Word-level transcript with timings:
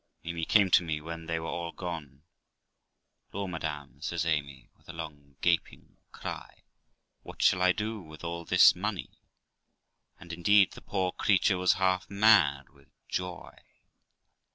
Amy 0.23 0.45
came 0.45 0.71
to 0.71 0.81
me 0.81 0.99
when 0.99 1.27
they 1.27 1.39
were 1.39 1.45
all 1.45 1.71
gone; 1.71 2.23
'Law, 3.31 3.45
madam', 3.45 4.01
says 4.01 4.25
Amy, 4.25 4.67
with 4.75 4.89
a 4.89 4.93
long, 4.93 5.35
gaping 5.41 5.97
cry, 6.11 6.63
'what 7.21 7.43
shall 7.43 7.61
I 7.61 7.71
do 7.71 8.01
with 8.01 8.23
all 8.23 8.43
this 8.43 8.73
money?' 8.75 9.19
And 10.19 10.33
indeed 10.33 10.71
the 10.71 10.81
poor 10.81 11.11
creature 11.11 11.59
was 11.59 11.73
half 11.73 12.09
mad 12.09 12.69
with 12.69 12.89
joy. 13.09 13.55